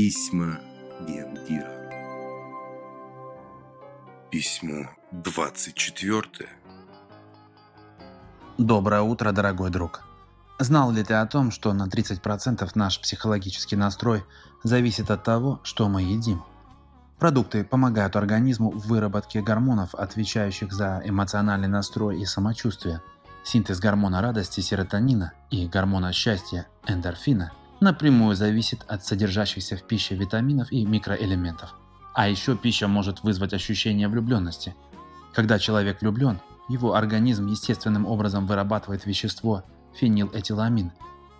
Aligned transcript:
Письма 0.00 0.60
Гендира. 1.08 1.90
Письмо 4.30 4.90
24. 5.10 6.22
Доброе 8.58 9.00
утро, 9.00 9.32
дорогой 9.32 9.70
друг. 9.70 10.02
Знал 10.60 10.92
ли 10.92 11.02
ты 11.02 11.14
о 11.14 11.26
том, 11.26 11.50
что 11.50 11.72
на 11.72 11.88
30% 11.88 12.70
наш 12.76 13.00
психологический 13.00 13.74
настрой 13.74 14.22
зависит 14.62 15.10
от 15.10 15.24
того, 15.24 15.58
что 15.64 15.88
мы 15.88 16.02
едим? 16.02 16.44
Продукты 17.18 17.64
помогают 17.64 18.14
организму 18.14 18.70
в 18.70 18.86
выработке 18.86 19.42
гормонов, 19.42 19.96
отвечающих 19.96 20.72
за 20.72 21.02
эмоциональный 21.04 21.66
настрой 21.66 22.20
и 22.20 22.24
самочувствие. 22.24 23.02
Синтез 23.42 23.80
гормона 23.80 24.22
радости 24.22 24.60
серотонина 24.60 25.32
и 25.50 25.66
гормона 25.66 26.12
счастья 26.12 26.68
эндорфина 26.86 27.50
напрямую 27.80 28.34
зависит 28.34 28.84
от 28.88 29.04
содержащихся 29.04 29.76
в 29.76 29.82
пище 29.82 30.14
витаминов 30.14 30.72
и 30.72 30.84
микроэлементов. 30.84 31.74
А 32.14 32.28
еще 32.28 32.56
пища 32.56 32.88
может 32.88 33.22
вызвать 33.22 33.52
ощущение 33.52 34.08
влюбленности. 34.08 34.74
Когда 35.32 35.58
человек 35.58 36.00
влюблен, 36.00 36.40
его 36.68 36.94
организм 36.94 37.46
естественным 37.46 38.06
образом 38.06 38.46
вырабатывает 38.46 39.06
вещество 39.06 39.62
фенилэтиламин, 39.94 40.92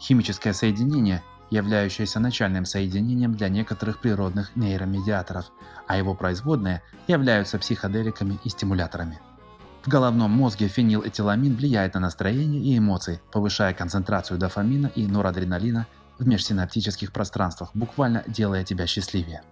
химическое 0.00 0.52
соединение, 0.52 1.22
являющееся 1.50 2.20
начальным 2.20 2.64
соединением 2.64 3.34
для 3.34 3.48
некоторых 3.48 4.00
природных 4.00 4.54
нейромедиаторов, 4.54 5.50
а 5.88 5.96
его 5.96 6.14
производные 6.14 6.82
являются 7.08 7.58
психоделиками 7.58 8.38
и 8.44 8.48
стимуляторами. 8.48 9.18
В 9.82 9.88
головном 9.88 10.30
мозге 10.30 10.68
фенилэтиламин 10.68 11.56
влияет 11.56 11.94
на 11.94 12.00
настроение 12.00 12.62
и 12.62 12.78
эмоции, 12.78 13.20
повышая 13.32 13.72
концентрацию 13.72 14.38
дофамина 14.38 14.88
и 14.88 15.06
норадреналина 15.06 15.86
в 16.20 16.26
межсинаптических 16.26 17.12
пространствах, 17.12 17.70
буквально 17.74 18.22
делая 18.28 18.62
тебя 18.62 18.86
счастливее. 18.86 19.42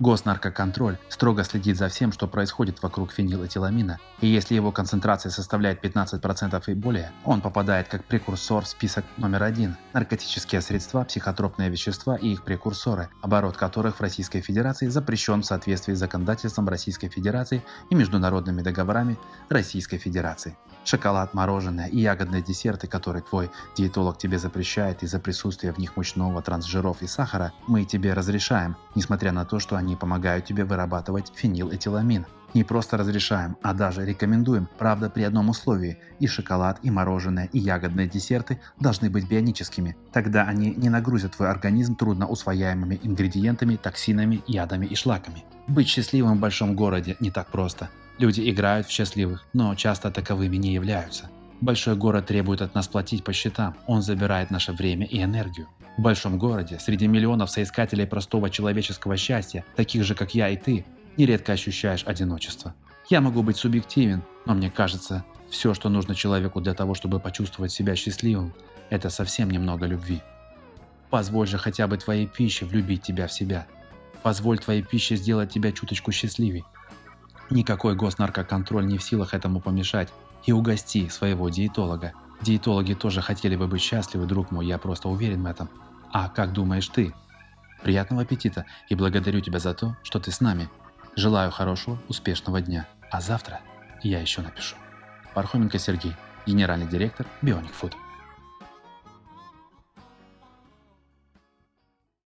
Госнаркоконтроль 0.00 0.98
строго 1.08 1.44
следит 1.44 1.76
за 1.76 1.88
всем, 1.88 2.10
что 2.10 2.26
происходит 2.26 2.82
вокруг 2.82 3.12
фенилэтиламина, 3.12 3.98
и 4.20 4.26
если 4.26 4.56
его 4.56 4.72
концентрация 4.72 5.30
составляет 5.30 5.84
15% 5.84 6.62
и 6.66 6.74
более, 6.74 7.12
он 7.24 7.40
попадает 7.40 7.86
как 7.86 8.04
прекурсор 8.04 8.64
в 8.64 8.68
список 8.68 9.04
номер 9.18 9.44
один– 9.44 9.76
наркотические 9.92 10.62
средства, 10.62 11.04
психотропные 11.04 11.70
вещества 11.70 12.16
и 12.16 12.32
их 12.32 12.42
прекурсоры, 12.42 13.08
оборот 13.22 13.56
которых 13.56 13.96
в 13.96 14.00
Российской 14.00 14.40
Федерации 14.40 14.88
запрещен 14.88 15.42
в 15.42 15.46
соответствии 15.46 15.94
с 15.94 15.98
законодательством 15.98 16.68
Российской 16.68 17.08
Федерации 17.08 17.62
и 17.88 17.94
международными 17.94 18.62
договорами 18.62 19.16
Российской 19.48 19.98
Федерации. 19.98 20.56
Шоколад, 20.84 21.32
мороженое 21.32 21.86
и 21.86 22.00
ягодные 22.00 22.42
десерты, 22.42 22.86
которые 22.86 23.22
твой 23.22 23.50
диетолог 23.74 24.18
тебе 24.18 24.38
запрещает 24.38 25.02
из-за 25.02 25.18
присутствия 25.18 25.72
в 25.72 25.78
них 25.78 25.96
мучного, 25.96 26.42
трансжиров 26.42 27.00
и 27.00 27.06
сахара, 27.06 27.52
мы 27.66 27.84
тебе 27.84 28.12
разрешаем, 28.12 28.76
несмотря 28.94 29.32
на 29.32 29.46
то, 29.46 29.60
что 29.60 29.76
они 29.76 29.83
помогают 29.94 30.46
тебе 30.46 30.64
вырабатывать 30.64 31.32
фенилэтиламин. 31.34 32.26
Не 32.54 32.64
просто 32.64 32.96
разрешаем, 32.96 33.56
а 33.62 33.74
даже 33.74 34.06
рекомендуем, 34.06 34.68
правда 34.78 35.10
при 35.10 35.24
одном 35.24 35.48
условии. 35.48 35.98
И 36.20 36.26
шоколад, 36.26 36.78
и 36.82 36.90
мороженое, 36.90 37.50
и 37.52 37.58
ягодные 37.58 38.08
десерты 38.08 38.60
должны 38.80 39.10
быть 39.10 39.28
бионическими. 39.28 39.96
Тогда 40.12 40.44
они 40.44 40.72
не 40.72 40.88
нагрузят 40.88 41.32
твой 41.32 41.50
организм 41.50 41.96
трудно 41.96 42.26
усвояемыми 42.28 43.00
ингредиентами, 43.02 43.76
токсинами, 43.76 44.42
ядами 44.46 44.86
и 44.86 44.94
шлаками. 44.94 45.44
Быть 45.66 45.88
счастливым 45.88 46.38
в 46.38 46.40
большом 46.40 46.76
городе 46.76 47.16
не 47.20 47.30
так 47.30 47.48
просто. 47.48 47.90
Люди 48.18 48.48
играют 48.48 48.86
в 48.86 48.90
счастливых, 48.90 49.44
но 49.52 49.74
часто 49.74 50.12
таковыми 50.12 50.56
не 50.56 50.72
являются. 50.72 51.30
Большой 51.60 51.96
город 51.96 52.26
требует 52.26 52.62
от 52.62 52.74
нас 52.74 52.86
платить 52.86 53.24
по 53.24 53.32
счетам, 53.32 53.74
он 53.86 54.02
забирает 54.02 54.50
наше 54.50 54.72
время 54.72 55.06
и 55.06 55.22
энергию. 55.22 55.66
В 55.96 56.02
большом 56.02 56.38
городе, 56.38 56.78
среди 56.80 57.06
миллионов 57.06 57.50
соискателей 57.50 58.06
простого 58.06 58.50
человеческого 58.50 59.16
счастья, 59.16 59.64
таких 59.76 60.02
же 60.04 60.14
как 60.14 60.34
я 60.34 60.48
и 60.48 60.56
ты, 60.56 60.84
нередко 61.16 61.52
ощущаешь 61.52 62.04
одиночество. 62.04 62.74
Я 63.08 63.20
могу 63.20 63.42
быть 63.42 63.56
субъективен, 63.56 64.22
но 64.46 64.54
мне 64.54 64.70
кажется, 64.70 65.24
все, 65.50 65.72
что 65.72 65.88
нужно 65.88 66.14
человеку 66.14 66.60
для 66.60 66.74
того, 66.74 66.94
чтобы 66.94 67.20
почувствовать 67.20 67.70
себя 67.70 67.94
счастливым, 67.94 68.52
это 68.90 69.08
совсем 69.08 69.50
немного 69.50 69.86
любви. 69.86 70.20
Позволь 71.10 71.46
же 71.46 71.58
хотя 71.58 71.86
бы 71.86 71.96
твоей 71.96 72.26
пище 72.26 72.64
влюбить 72.64 73.02
тебя 73.02 73.28
в 73.28 73.32
себя. 73.32 73.66
Позволь 74.24 74.58
твоей 74.58 74.82
пище 74.82 75.14
сделать 75.14 75.52
тебя 75.52 75.70
чуточку 75.70 76.10
счастливей. 76.10 76.64
Никакой 77.50 77.94
госнаркоконтроль 77.94 78.86
не 78.86 78.98
в 78.98 79.02
силах 79.04 79.32
этому 79.32 79.60
помешать. 79.60 80.08
И 80.44 80.52
угости 80.52 81.08
своего 81.08 81.48
диетолога. 81.48 82.12
Диетологи 82.44 82.92
тоже 82.92 83.22
хотели 83.22 83.56
бы 83.56 83.66
быть 83.66 83.80
счастливы, 83.80 84.26
друг 84.26 84.50
мой, 84.50 84.66
я 84.66 84.76
просто 84.76 85.08
уверен 85.08 85.42
в 85.42 85.46
этом. 85.46 85.70
А 86.12 86.28
как 86.28 86.52
думаешь 86.52 86.88
ты? 86.88 87.14
Приятного 87.82 88.20
аппетита 88.20 88.66
и 88.90 88.94
благодарю 88.94 89.40
тебя 89.40 89.58
за 89.58 89.72
то, 89.72 89.96
что 90.02 90.20
ты 90.20 90.30
с 90.30 90.42
нами. 90.42 90.68
Желаю 91.16 91.50
хорошего, 91.50 91.98
успешного 92.06 92.60
дня. 92.60 92.86
А 93.10 93.22
завтра 93.22 93.62
я 94.02 94.20
еще 94.20 94.42
напишу. 94.42 94.76
Пархоменко 95.32 95.78
Сергей, 95.78 96.12
генеральный 96.44 96.86
директор 96.86 97.26
Bionic 97.40 97.72
Food. 97.80 97.94